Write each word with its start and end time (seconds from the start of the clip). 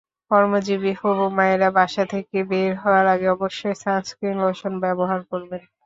কর্মজীবী 0.31 0.91
হবু 0.99 1.25
মায়েরা 1.37 1.69
বাসা 1.77 2.03
থেকে 2.13 2.37
বের 2.49 2.71
হওয়ার 2.81 3.05
আগে 3.13 3.27
অবশ্যই 3.35 3.75
সানস্ক্রিন 3.83 4.35
লোশন 4.43 4.73
ব্যবহার 4.83 5.19
করবেন। 5.31 5.61